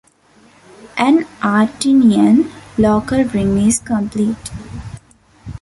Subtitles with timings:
[0.97, 4.49] An Artinian local ring is complete.